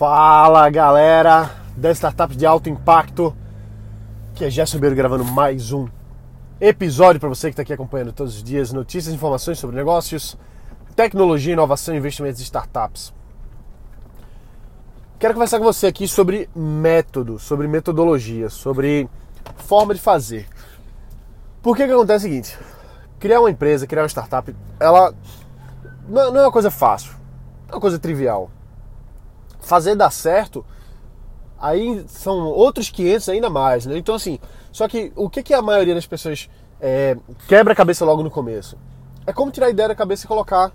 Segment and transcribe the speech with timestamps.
[0.00, 3.36] Fala galera das startups de alto impacto,
[4.34, 5.86] que é Gerson Beiro gravando mais um
[6.58, 10.38] episódio para você que está aqui acompanhando todos os dias notícias e informações sobre negócios,
[10.96, 13.12] tecnologia, inovação investimentos em startups.
[15.18, 19.06] Quero conversar com você aqui sobre método, sobre metodologia, sobre
[19.56, 20.48] forma de fazer.
[21.60, 22.58] Por que que acontece o seguinte?
[23.18, 25.12] Criar uma empresa, criar uma startup, ela
[26.08, 27.12] não é uma coisa fácil,
[27.68, 28.50] é uma coisa trivial
[29.60, 30.64] fazer dar certo,
[31.58, 33.98] aí são outros 500 ainda mais, né?
[33.98, 34.38] Então, assim,
[34.72, 36.48] só que o que, que a maioria das pessoas
[36.80, 38.76] é, quebra a cabeça logo no começo?
[39.26, 40.72] É como tirar a ideia da cabeça e colocar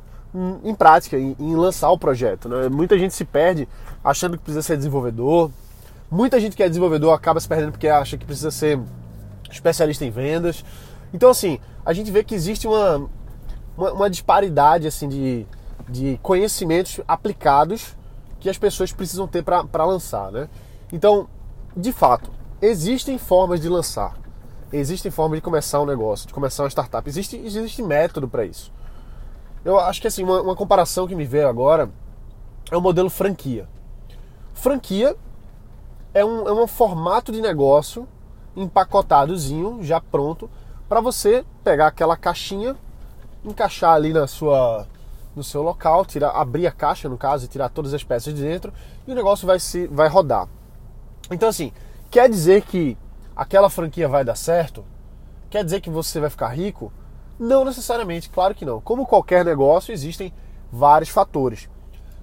[0.63, 2.49] em prática, em, em lançar o projeto.
[2.49, 2.67] Né?
[2.70, 3.67] Muita gente se perde
[4.03, 5.49] achando que precisa ser desenvolvedor.
[6.11, 8.80] Muita gente que é desenvolvedor acaba se perdendo porque acha que precisa ser
[9.49, 10.63] especialista em vendas.
[11.13, 13.09] Então, assim, a gente vê que existe uma,
[13.77, 15.47] uma, uma disparidade assim de,
[15.88, 17.95] de conhecimentos aplicados
[18.45, 20.48] que as pessoas precisam ter para lançar, né?
[20.94, 21.27] Então,
[21.76, 22.30] de fato,
[22.61, 24.16] existem formas de lançar,
[24.72, 28.72] existem formas de começar um negócio, de começar uma startup, existe, existe método para isso.
[29.64, 31.89] Eu acho que assim, uma, uma comparação que me veio agora
[32.69, 33.67] é o modelo franquia.
[34.53, 35.16] Franquia
[36.14, 38.08] é um, é um formato de negócio
[38.56, 40.47] empacotadozinho, já pronto,
[40.88, 42.75] para você pegar aquela caixinha,
[43.44, 44.86] encaixar ali na sua
[45.36, 48.41] no seu local, tirar, abrir a caixa, no caso, e tirar todas as peças de
[48.41, 48.73] dentro,
[49.08, 50.47] e o negócio vai, se, vai rodar.
[51.31, 51.72] Então, assim,
[52.09, 52.97] quer dizer que
[53.36, 54.86] aquela franquia vai dar certo?
[55.50, 56.91] Quer dizer que você vai ficar rico?
[57.38, 58.80] Não necessariamente, claro que não.
[58.80, 60.33] Como qualquer negócio, existem
[60.72, 61.69] vários fatores.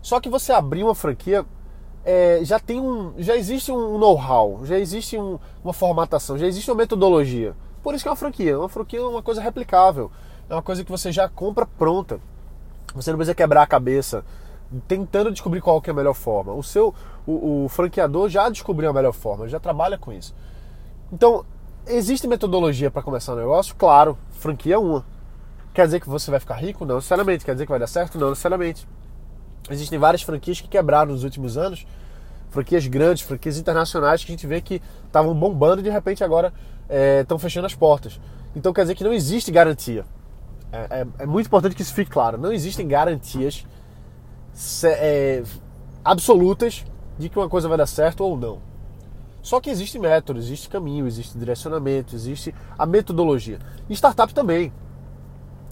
[0.00, 1.44] Só que você abrir uma franquia
[2.04, 6.70] é, já tem um, já existe um know-how, já existe um, uma formatação, já existe
[6.70, 7.54] uma metodologia.
[7.82, 8.58] Por isso que é uma franquia.
[8.58, 10.10] Uma franquia é uma coisa replicável,
[10.48, 12.20] é uma coisa que você já compra pronta.
[12.94, 14.24] Você não precisa quebrar a cabeça
[14.88, 16.52] tentando descobrir qual que é a melhor forma.
[16.52, 16.94] O seu
[17.26, 20.34] o, o franqueador já descobriu a melhor forma, já trabalha com isso.
[21.12, 21.44] Então,
[21.86, 23.74] existe metodologia para começar um negócio?
[23.76, 25.04] Claro, franquia é uma.
[25.74, 26.84] Quer dizer que você vai ficar rico?
[26.84, 27.44] Não necessariamente.
[27.44, 28.18] Quer dizer que vai dar certo?
[28.18, 28.86] Não necessariamente.
[29.70, 31.86] Existem várias franquias que quebraram nos últimos anos,
[32.50, 36.52] franquias grandes, franquias internacionais que a gente vê que estavam bombando e de repente agora
[37.20, 38.20] estão é, fechando as portas.
[38.54, 40.04] Então quer dizer que não existe garantia.
[40.72, 42.38] É, é, é, muito importante que isso fique claro.
[42.38, 43.66] Não existem garantias
[44.84, 45.42] é,
[46.02, 46.84] absolutas
[47.18, 48.60] de que uma coisa vai dar certo ou não.
[49.42, 53.58] Só que existe método, existe caminho, existe direcionamento, existe a metodologia.
[53.90, 54.72] E startup também.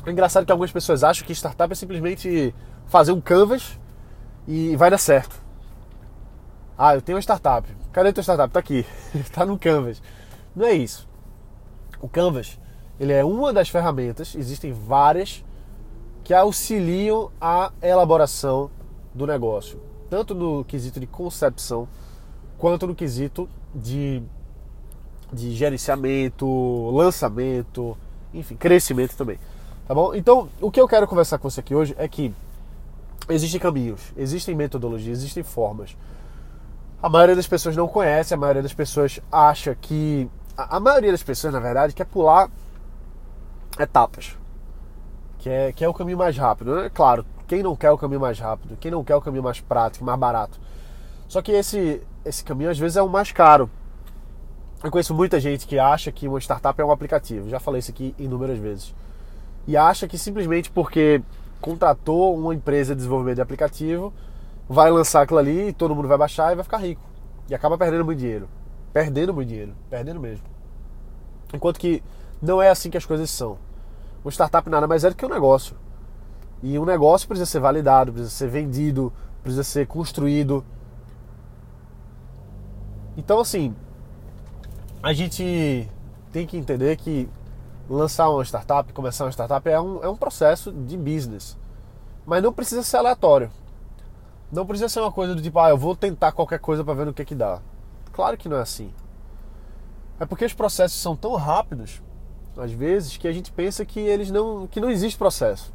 [0.05, 2.55] É engraçado que algumas pessoas acham que startup é simplesmente
[2.87, 3.78] fazer um canvas
[4.47, 5.41] e vai dar certo.
[6.77, 7.69] Ah, eu tenho uma startup.
[7.93, 8.53] Cadê a tua startup?
[8.53, 8.84] Tá aqui.
[9.33, 10.03] tá no canvas.
[10.55, 11.09] Não é isso.
[12.00, 12.59] O canvas
[13.00, 15.43] ele é uma das ferramentas, existem várias,
[16.22, 18.71] que auxiliam a elaboração
[19.15, 19.81] do negócio,
[20.11, 21.89] tanto no quesito de concepção,
[22.59, 24.22] quanto no quesito de,
[25.33, 27.97] de gerenciamento, lançamento,
[28.34, 29.39] enfim, crescimento também.
[29.89, 30.15] Tá bom?
[30.15, 32.34] Então, o que eu quero conversar com você aqui hoje é que
[33.31, 35.97] existem caminhos, existem metodologias, existem formas.
[37.03, 40.28] A maioria das pessoas não conhece, a maioria das pessoas acha que.
[40.55, 42.50] A maioria das pessoas, na verdade, quer pular
[43.79, 44.37] etapas.
[45.39, 46.81] Que é, que é o caminho mais rápido.
[46.81, 48.77] É claro, quem não quer o caminho mais rápido?
[48.77, 50.61] Quem não quer o caminho mais prático, mais barato?
[51.27, 53.71] Só que esse, esse caminho às vezes é o mais caro.
[54.83, 57.49] Eu conheço muita gente que acha que uma startup é um aplicativo.
[57.49, 58.95] Já falei isso aqui inúmeras vezes.
[59.67, 61.23] E acha que simplesmente porque
[61.61, 64.13] contratou uma empresa de desenvolvimento de aplicativo,
[64.69, 67.03] vai lançar aquilo ali e todo mundo vai baixar e vai ficar rico.
[67.49, 68.49] E acaba perdendo muito dinheiro.
[68.93, 69.75] Perdendo muito dinheiro.
[69.91, 70.45] Perdendo mesmo.
[71.53, 72.03] Enquanto que
[72.41, 73.59] não é assim que as coisas são.
[74.25, 75.77] Uma startup nada mais é do que um negócio.
[76.62, 79.12] E um negócio precisa ser validado, precisa ser vendido,
[79.43, 80.65] precisa ser construído.
[83.17, 83.75] Então, assim,
[85.03, 85.89] a gente
[86.33, 87.28] tem que entender que
[87.89, 91.59] lançar uma startup, começar uma startup é um, é um processo de business.
[92.25, 93.51] Mas não precisa ser aleatório.
[94.53, 97.07] Não precisa ser uma coisa do tipo, ah, eu vou tentar qualquer coisa para ver
[97.07, 97.60] no que que dá.
[98.13, 98.92] Claro que não é assim.
[100.19, 102.03] É porque os processos são tão rápidos
[102.57, 104.67] às vezes, que a gente pensa que eles não.
[104.67, 105.73] que não existe processo.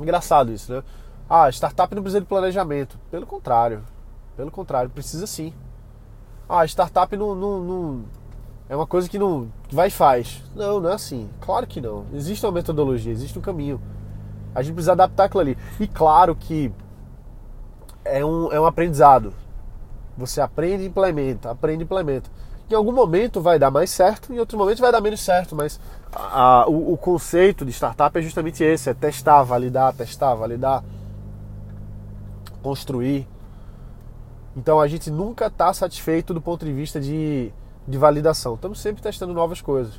[0.00, 0.82] Engraçado isso, né?
[1.28, 2.98] Ah, startup não precisa de planejamento.
[3.10, 3.84] Pelo contrário.
[4.36, 5.52] Pelo contrário, precisa sim.
[6.48, 8.04] Ah, startup não, não, não
[8.68, 10.42] é uma coisa que não que vai e faz.
[10.54, 11.28] Não, não é assim.
[11.40, 12.06] Claro que não.
[12.12, 13.80] Existe uma metodologia, existe um caminho.
[14.54, 15.58] A gente precisa adaptar aquilo ali.
[15.80, 16.72] E claro que
[18.04, 19.32] é um, é um aprendizado.
[20.16, 22.30] Você aprende e implementa, aprende e implementa.
[22.70, 25.80] Em algum momento vai dar mais certo, em outro momento vai dar menos certo, mas
[26.12, 30.84] a, a, o, o, conceito de startup é justamente esse: é testar, validar, testar, validar,
[32.62, 33.26] construir.
[34.54, 37.50] Então a gente nunca está satisfeito do ponto de vista de,
[37.86, 38.54] de validação.
[38.54, 39.98] Estamos sempre testando novas coisas.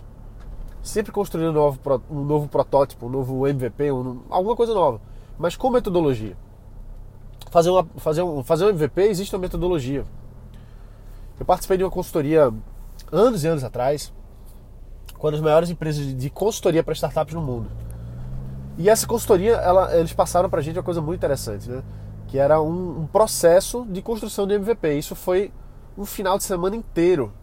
[0.84, 1.80] Sempre construindo um novo,
[2.10, 5.02] um novo protótipo, um novo MVP, um, alguma coisa nova.
[5.40, 6.38] Mas com metodologia.
[7.50, 10.06] Fazer, uma, fazer, um, fazer um MVP existe uma metodologia.
[11.40, 12.52] Eu participei de uma consultoria
[13.12, 14.14] anos e anos atrás,
[15.18, 17.70] com uma das maiores empresas de consultoria para startups no mundo.
[18.78, 21.84] E essa consultoria, ela, eles passaram para a gente uma coisa muito interessante, né?
[22.28, 24.98] que era um, um, processo de construção de MVP.
[24.98, 25.52] Isso foi
[25.98, 27.34] um final de semana inteiro,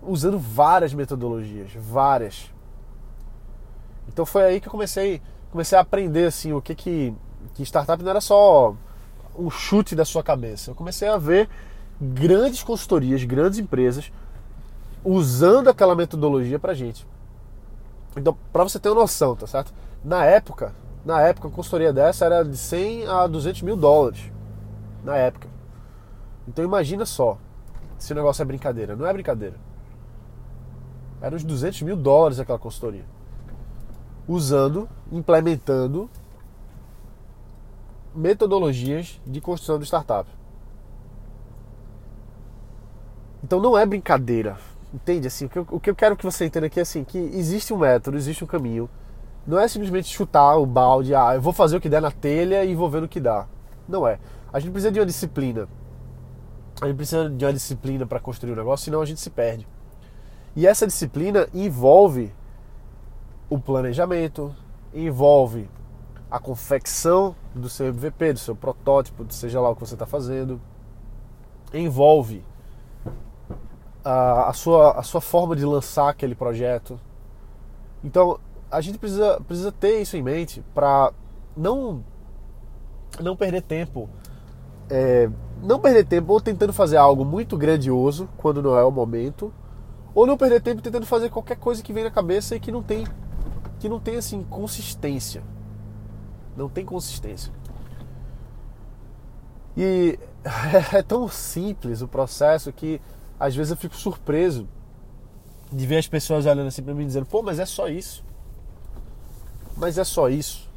[0.00, 2.50] usando várias metodologias, várias.
[4.08, 5.20] Então foi aí que eu comecei,
[5.50, 7.14] comecei a aprender assim o que que,
[7.54, 8.74] que startup não era só
[9.36, 10.70] um chute da sua cabeça.
[10.70, 11.48] Eu comecei a ver
[12.00, 14.12] grandes consultorias, grandes empresas
[15.04, 17.06] usando aquela metodologia pra gente.
[18.16, 19.72] Então, para você ter uma noção, tá certo?
[20.04, 24.32] Na época, na época, a consultoria dessa era de 100 a 200 mil dólares.
[25.04, 25.48] Na época.
[26.48, 27.38] Então imagina só,
[27.96, 28.96] se o negócio é brincadeira.
[28.96, 29.54] Não é brincadeira.
[31.20, 33.04] Era uns 200 mil dólares aquela consultoria.
[34.26, 36.10] Usando, implementando
[38.12, 40.28] metodologias de construção de startup.
[43.46, 44.58] Então não é brincadeira.
[44.92, 45.28] Entende?
[45.28, 47.16] Assim, o que, eu, o que eu quero que você entenda aqui é assim, que
[47.16, 48.90] existe um método, existe um caminho
[49.46, 52.64] não é simplesmente chutar o balde, ah, eu vou fazer o que der na telha
[52.64, 53.46] e vou ver o que dá.
[53.88, 54.18] Não é.
[54.52, 55.68] A gente precisa de uma disciplina.
[56.82, 59.30] A gente precisa de uma disciplina para construir o um negócio, senão a gente se
[59.30, 59.66] perde.
[60.56, 62.34] E essa disciplina envolve
[63.48, 64.52] o planejamento,
[64.92, 65.70] envolve
[66.28, 70.60] a confecção do seu MVP, do seu protótipo, seja lá o que você está fazendo,
[71.72, 72.44] envolve
[74.06, 76.98] a, sua, a sua forma de lançar aquele projeto.
[78.04, 78.38] Então,
[78.70, 81.12] a gente precisa, precisa ter isso em mente para
[81.56, 82.04] não,
[83.20, 84.08] não perder tempo.
[84.88, 85.28] É,
[85.60, 89.52] não perder tempo ou tentando fazer algo muito grandioso quando não é o momento,
[90.14, 92.82] ou não perder tempo tentando fazer qualquer coisa que vem na cabeça e que não
[92.82, 93.04] tem
[93.78, 95.42] que não tem assim consistência.
[96.56, 97.52] Não tem consistência.
[99.76, 100.18] E
[100.94, 103.00] é tão simples o processo que
[103.38, 104.68] às vezes eu fico surpreso
[105.72, 108.24] de ver as pessoas olhando assim para mim dizendo: "Pô, mas é só isso".
[109.76, 110.68] Mas é só isso.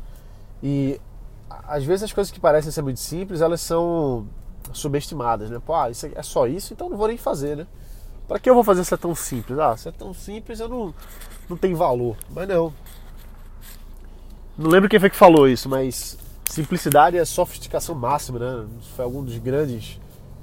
[0.61, 1.00] E
[1.50, 4.27] às vezes as coisas que parecem ser muito simples, elas são
[4.73, 5.59] subestimadas, né?
[5.65, 7.67] Pô, ah, isso é só isso, então não vou nem fazer, né?
[8.27, 9.57] Para que eu vou fazer se é tão simples?
[9.57, 10.94] Ah, se é tão simples, eu não,
[11.50, 12.15] não tem valor.
[12.29, 12.71] Mas não.
[14.57, 18.67] Não lembro quem foi que falou isso, mas simplicidade é sofisticação máxima, né?
[18.95, 20.00] Foi algum dos grandes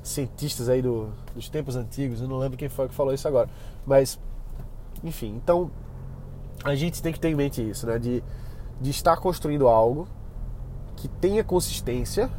[0.08, 3.48] cientistas aí do, dos tempos antigos, eu não lembro quem foi que falou isso agora.
[3.86, 4.18] Mas,
[5.02, 5.70] enfim, então
[6.64, 7.98] a gente tem que ter em mente isso, né?
[7.98, 8.22] De
[8.80, 10.06] de estar construindo algo
[10.96, 12.30] que tenha consistência,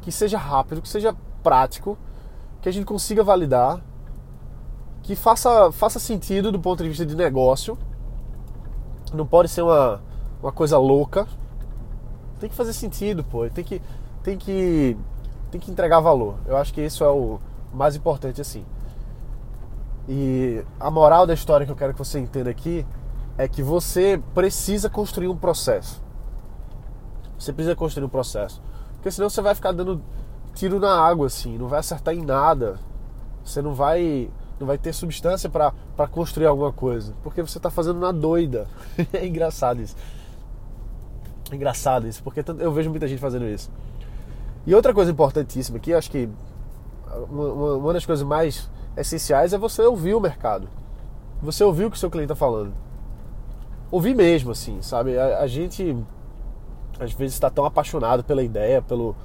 [0.00, 1.98] que seja rápido, que seja prático,
[2.60, 3.80] que a gente consiga validar,
[5.02, 7.78] que faça, faça sentido do ponto de vista de negócio.
[9.12, 10.00] Não pode ser uma,
[10.42, 11.26] uma coisa louca.
[12.38, 13.48] Tem que fazer sentido, pô.
[13.48, 13.80] Tem que,
[14.22, 14.96] tem que,
[15.50, 16.36] tem que entregar valor.
[16.46, 17.40] Eu acho que isso é o
[17.72, 18.64] mais importante assim.
[20.08, 22.86] E a moral da história que eu quero que você entenda aqui
[23.38, 26.02] é que você precisa construir um processo.
[27.38, 28.62] Você precisa construir um processo.
[28.94, 30.02] Porque senão você vai ficar dando
[30.54, 32.78] tiro na água, assim, não vai acertar em nada.
[33.44, 35.72] Você não vai não vai ter substância para
[36.08, 37.14] construir alguma coisa.
[37.22, 38.68] Porque você está fazendo na doida.
[39.12, 39.96] é engraçado isso.
[41.50, 43.70] É engraçado isso, porque eu vejo muita gente fazendo isso.
[44.66, 46.28] E outra coisa importantíssima aqui, acho que
[47.30, 50.68] uma, uma das coisas mais essenciais é você ouvir o mercado.
[51.42, 52.72] Você ouvir o que o seu cliente está falando
[53.90, 55.18] ouvir mesmo, assim, sabe?
[55.18, 55.96] A, a gente
[56.98, 59.16] às vezes está tão apaixonado pela ideia, pelo,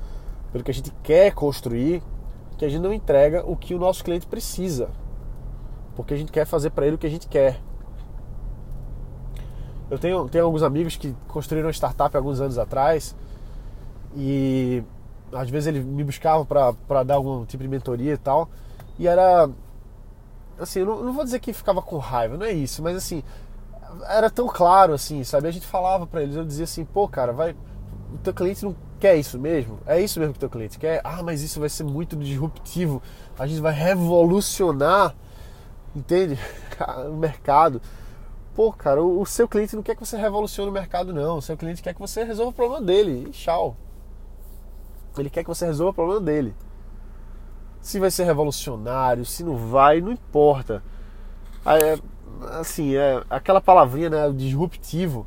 [0.51, 2.01] pelo que a gente quer construir,
[2.57, 4.89] que a gente não entrega o que o nosso cliente precisa.
[5.95, 7.59] Porque a gente quer fazer para ele o que a gente quer.
[9.89, 13.15] Eu tenho, tenho alguns amigos que construíram uma startup alguns anos atrás
[14.15, 14.81] e
[15.35, 18.49] às vezes eles me buscavam para dar algum tipo de mentoria e tal.
[18.97, 19.49] E era.
[20.59, 23.21] Assim, eu não, não vou dizer que ficava com raiva, não é isso, mas assim,
[24.07, 25.47] era tão claro assim, sabe?
[25.47, 27.51] A gente falava para eles, eu dizia assim, pô, cara, vai,
[28.13, 29.79] o teu cliente não quer isso mesmo?
[29.85, 31.01] É isso mesmo que o teu cliente quer?
[31.03, 33.01] Ah, mas isso vai ser muito disruptivo.
[33.37, 35.13] A gente vai revolucionar,
[35.93, 36.39] entende?
[37.09, 37.81] o mercado.
[38.55, 41.37] Pô, cara, o, o, seu cliente não quer que você revolucione o mercado, não.
[41.37, 43.25] O seu cliente quer que você resolva o problema dele.
[43.27, 43.75] E tchau.
[45.21, 46.55] Ele quer que você resolva o problema dele.
[47.81, 50.83] Se vai ser revolucionário, se não vai, não importa.
[51.65, 51.99] É,
[52.59, 55.25] assim, é, aquela palavrinha, né, disruptivo,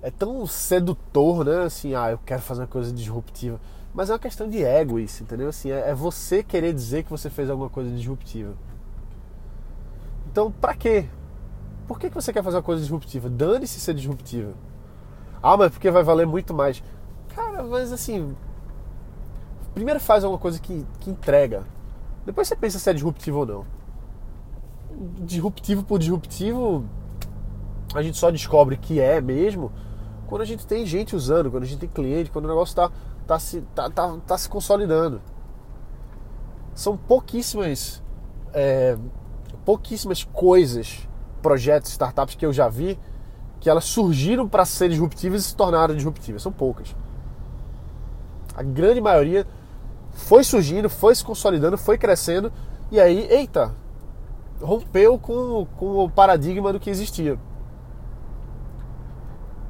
[0.00, 3.60] é tão sedutor, né, assim, ah, eu quero fazer uma coisa disruptiva.
[3.94, 5.48] Mas é uma questão de ego isso, entendeu?
[5.48, 8.54] Assim, é, é você querer dizer que você fez alguma coisa disruptiva.
[10.30, 11.06] Então, pra quê?
[11.86, 13.28] Por que, que você quer fazer uma coisa disruptiva?
[13.28, 14.54] Dane-se ser disruptiva.
[15.42, 16.82] Ah, mas porque vai valer muito mais.
[17.34, 18.34] Cara, mas assim.
[19.74, 21.64] Primeiro faz alguma coisa que, que entrega.
[22.24, 23.66] Depois você pensa se é disruptivo ou não.
[25.24, 26.84] Disruptivo por disruptivo,
[27.94, 29.72] a gente só descobre que é mesmo
[30.26, 32.90] quando a gente tem gente usando, quando a gente tem cliente, quando o negócio está
[33.26, 35.20] tá se, tá, tá, tá se consolidando.
[36.74, 38.02] São pouquíssimas,
[38.52, 38.96] é,
[39.64, 41.06] pouquíssimas coisas,
[41.42, 42.98] projetos, startups que eu já vi
[43.60, 46.42] que elas surgiram para ser disruptivas e se tornaram disruptivas.
[46.42, 46.96] São poucas.
[48.56, 49.46] A grande maioria
[50.12, 52.52] foi surgindo, foi se consolidando, foi crescendo
[52.92, 53.74] e aí, eita,
[54.60, 57.38] rompeu com, com o paradigma do que existia.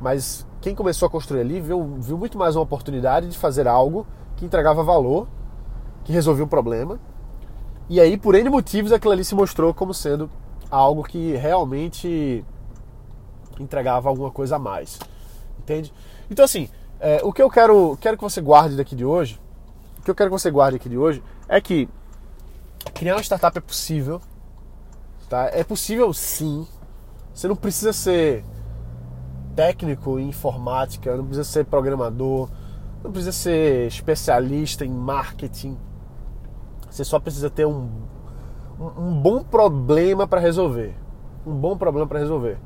[0.01, 4.05] Mas quem começou a construir ali viu, viu muito mais uma oportunidade de fazer algo
[4.35, 5.29] que entregava valor,
[6.03, 6.99] que resolvia um problema.
[7.89, 10.29] E aí, por N motivos, aquilo ali se mostrou como sendo
[10.69, 12.45] algo que realmente
[13.61, 14.99] entregava alguma coisa a mais.
[15.61, 15.93] Entende?
[16.29, 16.69] Então, assim,
[16.99, 19.41] é, o que eu quero, quero que você guarde daqui de hoje,
[20.03, 21.89] o que eu quero que você guarde aqui de hoje é que
[22.93, 24.21] criar uma startup é possível.
[25.29, 25.49] Tá?
[25.53, 26.67] É possível sim.
[27.33, 28.45] Você não precisa ser
[29.55, 32.51] técnico em informática, não precisa ser programador,
[33.05, 35.79] não precisa ser especialista em marketing.
[36.91, 37.89] Você só precisa ter um,
[38.81, 40.97] um, um bom problema para resolver.
[41.47, 42.59] Um bom problema para resolver.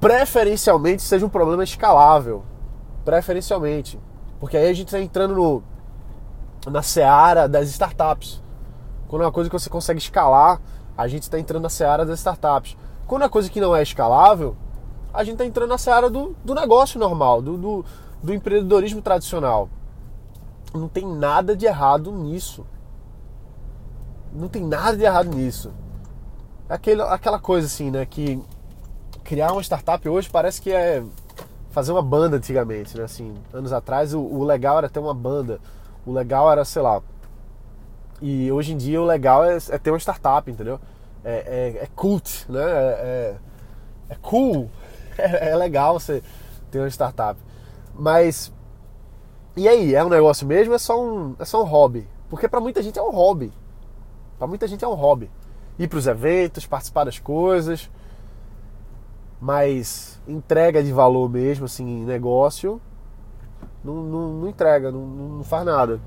[0.00, 2.44] Preferencialmente seja um problema escalável.
[3.04, 4.00] Preferencialmente.
[4.40, 5.62] Porque aí a gente está entrando no,
[6.66, 8.42] na seara das startups.
[9.06, 10.60] Quando é uma coisa que você consegue escalar,
[10.96, 12.76] a gente está entrando na seara das startups.
[13.06, 14.56] Quando é uma coisa que não é escalável,
[15.12, 17.84] a gente está entrando na seara do, do negócio normal, do, do,
[18.22, 19.68] do empreendedorismo tradicional.
[20.74, 22.66] Não tem nada de errado nisso.
[24.32, 25.72] Não tem nada de errado nisso.
[26.68, 28.04] É aquele, aquela coisa assim, né?
[28.04, 28.40] Que
[29.24, 31.02] criar uma startup hoje parece que é
[31.70, 33.04] fazer uma banda antigamente, né?
[33.04, 35.60] Assim, anos atrás o, o legal era ter uma banda.
[36.08, 37.02] O legal era, sei lá.
[38.22, 40.80] E hoje em dia o legal é, é ter uma startup, entendeu?
[41.22, 42.62] É, é, é cult, né?
[42.62, 43.36] É, é,
[44.10, 44.70] é cool
[45.18, 46.22] é, é legal você
[46.70, 47.38] ter uma startup.
[47.94, 48.50] Mas
[49.54, 50.72] e aí, é um negócio mesmo?
[50.72, 52.08] É só um, é só um hobby?
[52.30, 53.52] Porque para muita gente é um hobby.
[54.38, 55.28] Para muita gente é um hobby.
[55.78, 57.90] Ir para os eventos, participar das coisas,
[59.40, 62.80] mas entrega de valor mesmo, assim, negócio,
[63.82, 66.00] não, não, não entrega, não, não faz nada.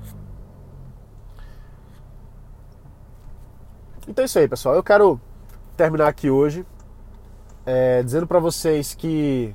[4.06, 4.74] Então é isso aí, pessoal.
[4.74, 5.20] Eu quero
[5.76, 6.66] terminar aqui hoje
[7.64, 9.54] é, dizendo para vocês que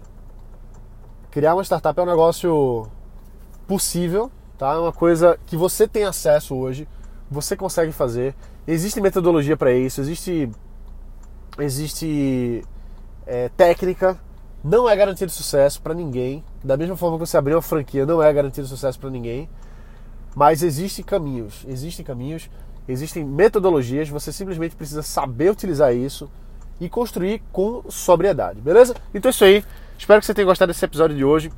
[1.30, 2.88] criar uma startup é um negócio
[3.68, 4.74] possível, tá?
[4.74, 6.88] É uma coisa que você tem acesso hoje,
[7.30, 8.34] você consegue fazer.
[8.66, 10.50] Existe metodologia para isso, existe
[11.60, 12.64] existe
[13.26, 14.18] é, técnica.
[14.64, 16.44] Não é garantia de sucesso para ninguém.
[16.64, 19.50] Da mesma forma que você abrir uma franquia, não é garantia de sucesso para ninguém.
[20.36, 22.50] Mas existem caminhos, existem caminhos,
[22.88, 24.10] existem metodologias.
[24.10, 26.30] Você simplesmente precisa saber utilizar isso
[26.80, 28.96] e construir com sobriedade, beleza?
[29.14, 29.66] Então é isso aí.
[29.98, 31.52] Espero que você tenha gostado desse episódio de hoje.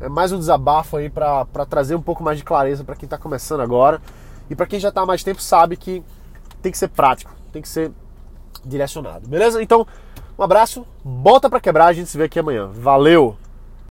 [0.00, 3.18] É mais um desabafo aí para trazer um pouco mais de clareza para quem está
[3.18, 4.00] começando agora.
[4.48, 6.02] E para quem já está há mais tempo sabe que
[6.60, 7.92] tem que ser prático, tem que ser
[8.64, 9.62] direcionado, beleza?
[9.62, 9.86] Então,
[10.38, 12.68] um abraço, bota para quebrar, a gente se vê aqui amanhã.
[12.68, 13.36] Valeu!